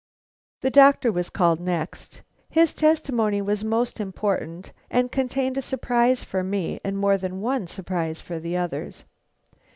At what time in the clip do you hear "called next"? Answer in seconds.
1.29-2.23